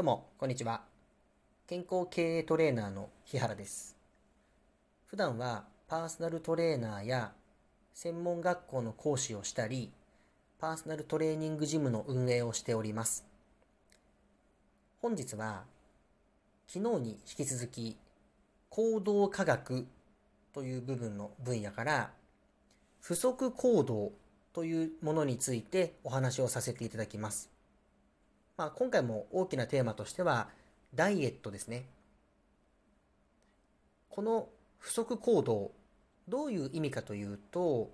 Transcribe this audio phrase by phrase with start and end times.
[0.00, 0.80] どうも、こんにちは。
[1.66, 3.98] 健康経営トレーナーの日原です。
[5.04, 7.32] 普段はパーソナルトレーナーや
[7.92, 9.92] 専門学校の講師をしたり、
[10.58, 13.26] パーソナルトレーニングジムの運営をしております。
[15.02, 15.64] 本日は、
[16.66, 17.98] 昨日に引き続き、
[18.70, 19.86] 行動科学
[20.54, 22.10] という部分の分野から、
[23.02, 24.12] 不足行動
[24.54, 27.49] というものについてお話をさせていただきます。
[28.60, 30.50] まあ、今回も大きなテーマとしては、
[30.94, 31.86] ダイエットですね。
[34.10, 35.72] この不足行動、
[36.28, 37.90] どういう意味かというと、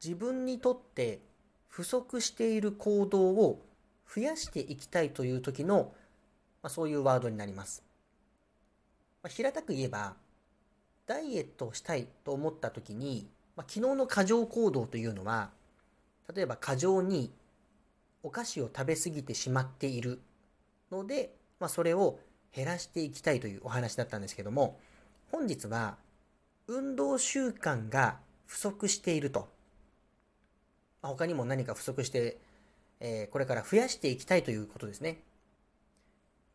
[0.00, 1.18] 自分にとって
[1.66, 3.60] 不足している行動を
[4.08, 5.92] 増やしていきたいという時の、
[6.62, 7.82] まあ、そういうワードになります。
[9.20, 10.14] まあ、平たく言えば、
[11.06, 15.50] ダイエットをしたいと思った時に、まあ、昨日の過剰行動というのは、
[16.32, 17.32] 例えば過剰に
[18.22, 20.20] お菓子を食べ過ぎてしまっている
[20.90, 22.18] ので、まあ、それを
[22.54, 24.78] 減らしていきたいというお話だったんですけども、
[25.30, 25.96] 本日は
[26.66, 29.48] 運動習慣が不足していると。
[31.02, 32.38] まあ、他にも何か不足して、
[33.00, 35.22] えー、これから増やしていきたいということですね。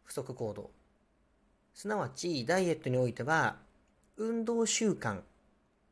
[0.03, 0.71] 不足行動。
[1.73, 3.57] すなわち、ダイエットにおいては、
[4.17, 5.21] 運動習慣、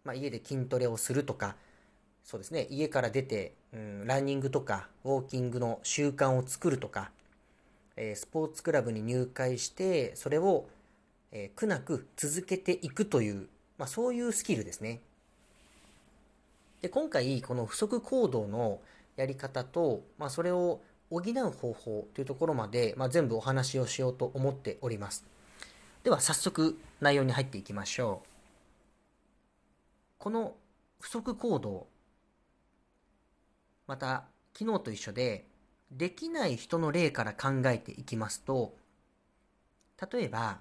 [0.04, 1.56] まあ、家で筋トレをするとか、
[2.24, 7.12] そうですね、家から出て、うん、ランニングとか、ウォーキングの習慣を作るとか、
[7.96, 10.68] えー、スポーツクラブに入会して、それを、
[11.32, 13.48] えー、苦なく続けていくという、
[13.78, 15.02] まあ、そういうスキルですね。
[16.82, 18.80] で、今回、この不足行動の
[19.16, 25.26] やり方と、まあ、それを補う方法というところまで、まあ、全部お話をしようと思っております。
[26.04, 28.30] では、早速内容に入っていきましょう。
[30.20, 30.56] この
[31.00, 31.88] 不足行動、
[33.90, 35.48] また昨日と一緒で
[35.92, 38.76] できない人の例から考えていきますと
[40.12, 40.60] 例えば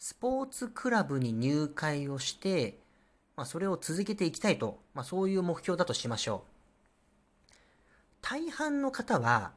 [0.00, 2.80] スポーツクラブに入会をして、
[3.36, 6.42] まあ、それを続けていきたいと、まあ、そういう目標だとしましょ
[7.50, 7.54] う。
[8.20, 9.52] 大半の方は、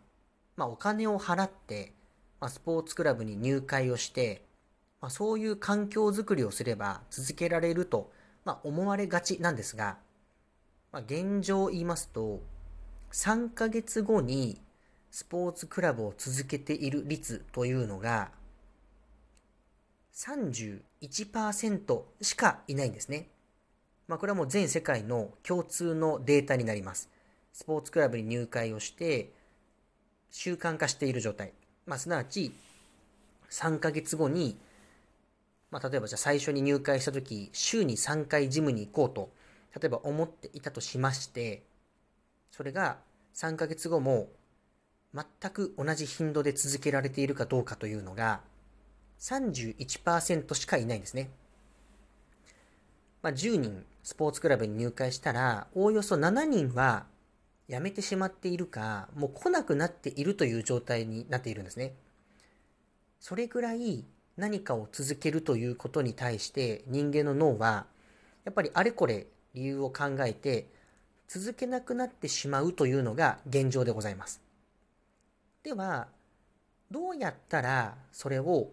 [0.55, 1.93] まあ、お金を払って、
[2.39, 4.45] まあ、スポーツクラブに入会をして、
[5.01, 8.11] まあ、そういう環境づくりをすれば続けられると、
[8.45, 9.97] まあ、思われがちなんですが、
[10.91, 12.41] まあ、現状を言いますと、
[13.11, 14.61] 3ヶ月後に
[15.09, 18.31] スポーツクラブを続けている率というのが
[20.15, 23.29] 31%しかいないんですね。
[24.07, 27.09] まあ、これはもう全世界の共通のデータになります。
[27.53, 29.33] スポーツクラブに入会をして
[30.29, 31.53] 習慣化している状態。
[31.85, 32.53] まあ、すなわち
[33.49, 34.57] 3ヶ月後に、
[35.69, 39.31] まあ、例えばじゃあ最初に入会した時週に3回ジムに行こうと
[39.77, 41.63] 例えば思っていたとしまして、
[42.51, 42.97] それが
[43.33, 44.29] 3ヶ月後も
[45.13, 48.41] 全く同じ頻度で続けられているかどうかというのが
[49.19, 51.29] 31%しかいないんですね。
[53.21, 57.05] まあ、10人スポーツクラブに入会したら、おおよそ7人は
[57.69, 61.93] 辞めてしまっているか、もう来なくなっているという状態になっているんですね。
[63.19, 64.03] それぐらい
[64.37, 67.85] 何かを続けるということに対して人間の脳は
[68.43, 70.67] やっぱりあれこれ理由を考えて
[71.33, 74.41] 続けなくなってしまうというのが現状でございます。
[75.63, 76.09] では、
[76.91, 78.67] どうやったらそれを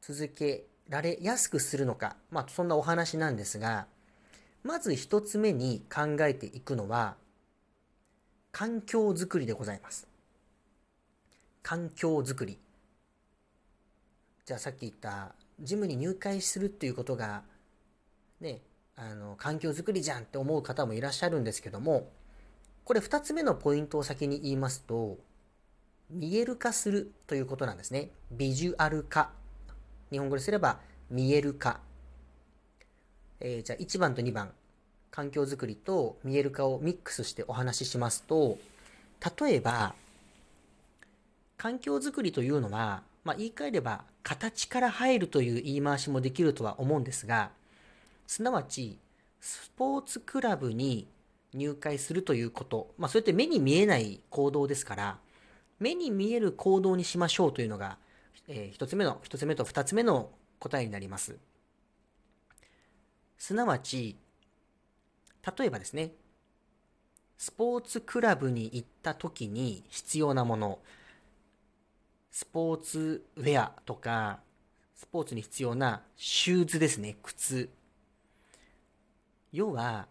[0.00, 3.86] 続けられやすくするのか、まあそんなお話なんですが、
[4.64, 7.16] まず一つ目に考えていくのは、
[8.52, 10.08] 環境づくりでございます。
[11.62, 12.58] 環境づくり。
[14.46, 17.42] じゃあさっき言った、ジムに入会するっていうことが、
[18.40, 18.62] ね、
[18.96, 22.08] あの環境づくりじゃんって思う方もいらっしゃるんですけども
[22.84, 25.18] これ2つ目のポイントを先に言いますと
[26.10, 28.10] 見える化するということなんですね。
[28.30, 29.30] ビジュアル化。
[30.12, 30.78] 日本語ですれば
[31.10, 31.80] 見える化、
[33.40, 34.52] えー、じゃあ1番と2番。
[35.10, 38.58] 環境づくりと見える化をミックスしてお話ししますと
[39.40, 39.94] 例えば
[41.56, 47.50] 環境づくりというのは、まあ、言い換えれば形から入るという言い回しもできるとは思うんですが
[48.26, 48.98] すなわち、
[49.40, 51.08] スポーツクラブに
[51.52, 55.18] 入会するということ、まあ、それって目に見えない行動ですから、
[55.78, 57.98] 目に見える行動にしましょうというのが、
[58.48, 61.38] えー、一つ目の、一つ目と二つ目の答えになります。
[63.38, 64.16] すなわち、
[65.58, 66.12] 例えばですね、
[67.38, 70.78] スポーツクラブに行った時に必要なもの、
[72.30, 74.40] スポーツウェアとか、
[74.94, 77.68] スポーツに必要なシューズですね、靴。
[79.52, 80.08] 要は、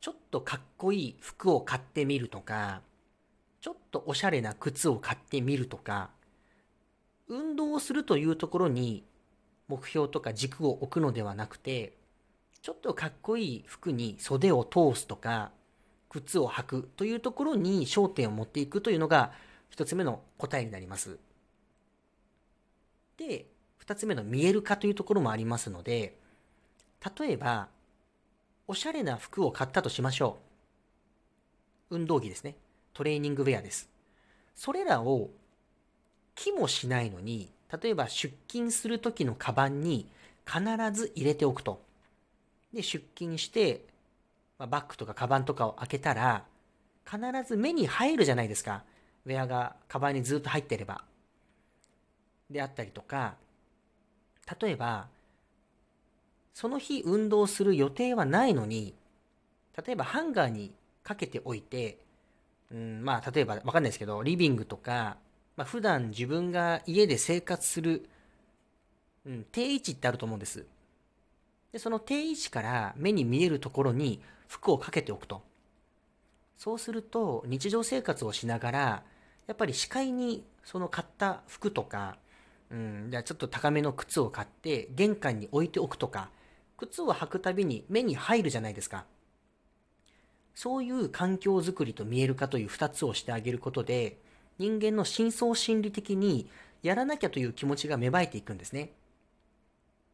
[0.00, 2.82] ちょっとかっこいい服を買ってみるとか、
[3.60, 6.10] ちょっとおしゃれな靴を買ってみるとか、
[7.28, 9.04] 運動をするというところに
[9.68, 11.96] 目標とか軸を置くのではなくて、
[12.62, 15.50] ちょっとかっこいい服に袖を通すとか、
[16.08, 19.32] 靴を履くというところに焦点を持っていくというのが
[19.70, 21.18] 一つ目の答えになります。
[23.16, 23.46] で、
[23.76, 26.18] 二つ目の見える化というところもありますので、
[27.18, 27.68] 例えば、
[28.68, 30.38] おしゃれな服を買ったとしましょ
[31.90, 31.96] う。
[31.96, 32.56] 運動着ですね。
[32.92, 33.88] トレーニングウェアです。
[34.54, 35.30] それらを
[36.34, 40.06] 気もしないのに、例えば出勤する時のカバンに
[40.46, 40.60] 必
[40.92, 41.80] ず入れておくと。
[42.72, 43.84] で、出勤して、
[44.58, 46.44] ま、バッグとかカバンとかを開けたら、
[47.04, 48.82] 必ず目に入るじゃないですか。
[49.26, 51.04] ウェアがカバンにずっと入ってれば。
[52.50, 53.36] であったりとか、
[54.60, 55.08] 例えば、
[56.56, 58.94] その日運動する予定はないのに、
[59.76, 60.72] 例えばハンガーに
[61.02, 61.98] かけておいて、
[62.72, 65.18] うん、まあ、例えばわかんないですけど、リビングとか、
[65.58, 68.08] まあ、普段自分が家で生活する、
[69.26, 70.64] うん、定位置ってあると思うんです。
[71.72, 75.42] で、その定位置から目に見えるところに服をかけておくと。
[76.56, 79.02] そうすると、日常生活をしながら、
[79.46, 82.16] やっぱり視界にその買った服とか、
[82.70, 86.30] うん、じゃあちょっと高めの靴を買って玄関に置いておくとか、
[86.76, 89.04] 靴を履くたびに目に入るじゃないですか。
[90.54, 94.18] そういう環境づくりと見える化という2つをしてあげることで、
[94.58, 96.50] 人間の深層心理的に
[96.82, 98.92] やらなきゃという気持ちが芽生えていくんですね。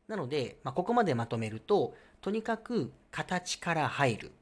[0.09, 4.33] なので、まあ、ここまでまとめると、とにかく形から入る。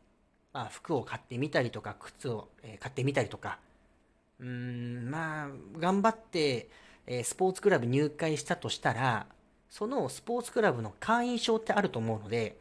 [0.52, 3.58] まあ、服を買ってみたりとか、靴を、え買ってみたりとか、
[4.40, 6.70] うーん、まあ、頑張って、
[7.06, 9.26] えスポーツクラブ入会したとしたら、
[9.70, 12.58] そのスポーツクラブの会員証ってあると思うので、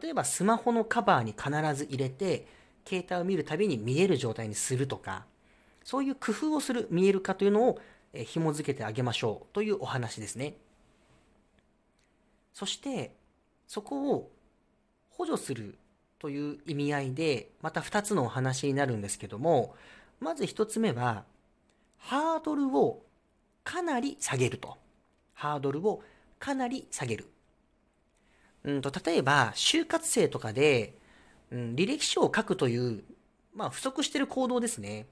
[0.00, 2.46] 例えばスマホのカバーに必ず入れて、
[2.86, 5.24] 携帯を見るたびに見える状態にするとか、
[5.84, 7.80] そういう工夫をする見える化というのを
[8.12, 10.54] 紐付けてあげましょうというお話ですね。
[12.52, 13.14] そして、
[13.66, 14.30] そこを
[15.10, 15.78] 補助する
[16.18, 19.74] という意味合いで、また2つのお話になるんですけども、
[20.18, 21.24] まず1つ目は、
[21.96, 23.02] ハードルを
[23.64, 24.76] かなり下げると。
[25.32, 26.02] ハードルを
[26.40, 27.28] かなり下げる。
[28.64, 30.98] うんと、例えば、就活生とかで、
[31.52, 33.04] うん、履歴書を書くという、
[33.54, 35.06] まあ、不足してる行動ですね。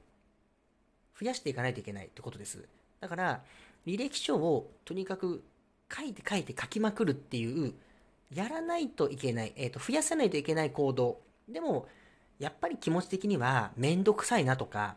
[1.21, 2.67] 増やしていかないといけないってことです。
[3.01, 3.43] だから、
[3.87, 5.45] 履歴書をとにかく
[5.95, 7.75] 書いて書いて書きまくるっていう、
[8.35, 11.21] やらないといけない、えっ、ー、と、増やさないといけない行動。
[11.49, 11.89] でも、
[12.39, 14.97] やっぱり気持ち的にはめんどくさいなとか、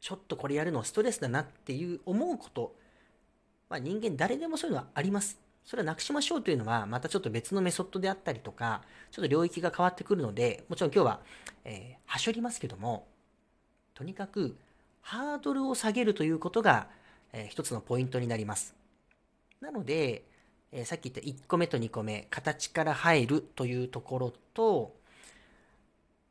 [0.00, 2.76] ちょっとこれやるのストレスだなっていう思うこと、
[3.74, 5.36] まあ人間誰でもそういうのはあります。
[5.64, 11.20] それはなくしましょうというのは、またちょっと別のメソッドであったりとか、ちょっと領域が変わってくるので、もちろん今日は、
[11.64, 13.08] えー、はしょりますけども、
[13.94, 14.56] とにかく、
[15.00, 16.86] ハードルを下げるということが、
[17.32, 18.76] えー、一つのポイントになります。
[19.60, 20.24] なので、
[20.70, 24.94] えー、さっき言った1個目と2個目、形から入るというところと、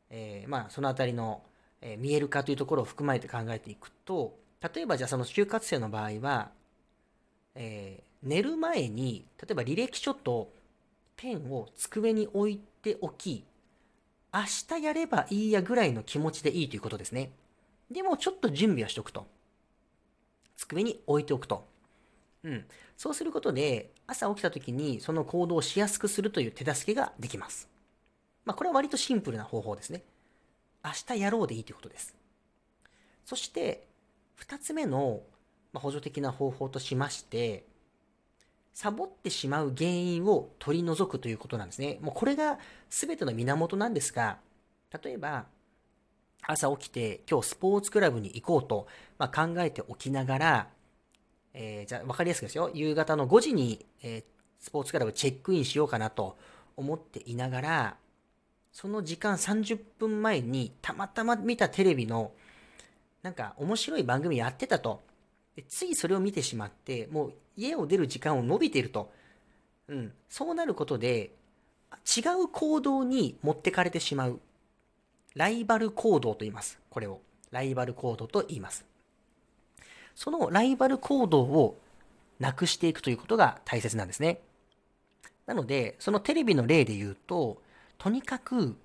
[0.08, 1.42] えー、まあ、そのあたりの、
[1.82, 4.38] え見える化というところを含まれて考えていくと、
[4.74, 6.50] 例えばじゃあその就活生の場合は、
[7.54, 10.52] えー、寝る前に、例えば履歴書と
[11.16, 13.44] ペンを机に置いておき、
[14.32, 14.40] 明
[14.78, 17.30] 日やればいいやぐらいの気持ちでいいということですね。
[17.90, 19.26] でもちょっと準備はしておくと。
[20.56, 21.66] 机に置いておくと。
[22.42, 22.64] うん。
[22.96, 27.68] そうすることで、朝起きた時にその行動をしやすくするという手助けができます。
[28.44, 30.02] まあ、これは割とシンプルな方法ですね。
[30.84, 32.14] 明日やろうでいいということです。
[33.24, 33.86] そして、
[34.34, 35.22] 二つ目の
[35.74, 37.64] ま補助的な方法としまして、
[38.72, 41.98] サボってしまう原因を取り除くということなんですね。
[42.00, 44.38] もうこれが全ての源なんですが、
[45.02, 45.46] 例えば、
[46.46, 48.86] 朝起きて今日スポーツクラブに行こうと、
[49.18, 50.68] まあ、考えておきながら、
[51.54, 52.70] えー、じゃあ分かりやすくですよ。
[52.72, 54.24] 夕方の5時に、えー、
[54.60, 56.36] スポーツクラブチェックインしようかなと
[56.76, 57.96] 思っていながら、
[58.72, 62.32] その時間30分前にたまたま見たテレビの
[63.22, 65.02] なんか面白い番組やってたと。
[65.62, 69.12] ついそれを見てしまって、もう家を出る時間を伸びていると。
[69.88, 70.12] うん。
[70.28, 71.30] そうなることで、
[72.16, 74.40] 違う行動に持ってかれてしまう。
[75.34, 76.78] ライバル行動と言います。
[76.90, 77.20] これを。
[77.50, 78.84] ライバル行動と言います。
[80.14, 81.78] そのライバル行動を
[82.38, 84.40] なくしていくということが大切なんですね。
[85.46, 87.62] なので、そのテレビの例で言うと、
[87.98, 88.76] とにかく、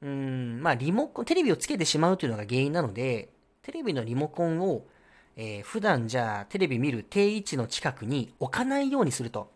[0.00, 3.30] うん、まあ、リモコン、テレビをつけてしまうというのが原因なので、
[3.62, 4.84] テレビのリモコンを、
[5.40, 9.50] えー、普段じゃあテレビ見る定位置の近くに置かないようにすると。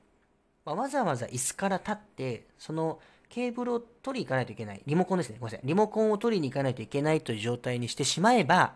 [0.64, 4.82] まあ、わざわざ椅子から立って、そのケーブルを取りに行かないといけない。
[4.86, 5.38] リモコンですね。
[5.40, 5.66] ごめんなさい。
[5.66, 8.74] リモコンを取りに行かないといけないという状態にしてしまえば、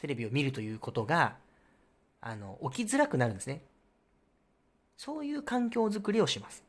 [0.00, 1.36] テレビを見るということが、
[2.20, 3.62] あの、起きづらくなるんですね。
[4.98, 6.62] そういう環境づくりをします。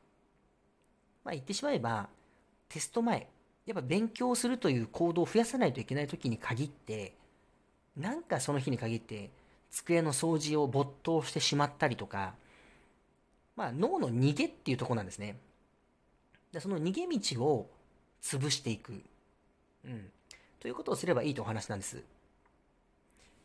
[1.26, 2.08] まあ言ってしまえば、
[2.70, 3.28] テスト前、
[3.66, 7.14] やっぱ勉強するという行動を増やさないといけない時に限って、
[7.98, 9.30] なんかその日に限って、
[9.72, 12.36] 机の掃除を没頭してしまったりとか、
[13.56, 15.38] まあ脳の逃げっていうとこなんですね。
[16.52, 17.70] でその逃げ道を
[18.22, 19.02] 潰していく。
[19.86, 20.10] うん。
[20.60, 22.04] ということをすればいいとお話なんです。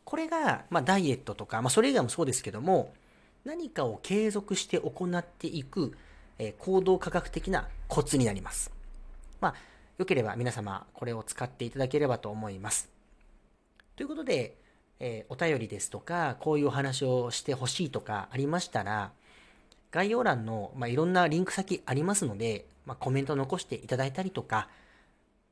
[0.05, 2.93] これが、まあ、ダイエットとか、まあ、それ以外もそうですけども、
[3.45, 5.97] 何かを継続して行っていく、
[6.37, 8.71] えー、行動科学的なコツになります。
[9.39, 9.55] まあ、
[9.97, 12.92] よければ皆様、これを使っていただければと思います。
[13.95, 14.57] ということで、
[14.99, 19.11] えー、お便りですとか、こういうお話をしてほしいとかありましたら、
[19.91, 24.69] 概要欄の、まあ、いろんなリンク先ありますので、まあ、コメント残していただいたりとか、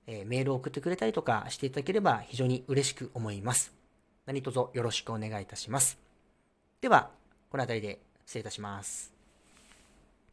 [0.08, 3.74] えー、メールを送ってくれたりとかしていただければ非常に嬉しく思います。
[4.26, 6.00] 何卒よろしくお願いいたします。
[6.82, 7.12] では、
[7.52, 9.21] この辺りで失礼いたします。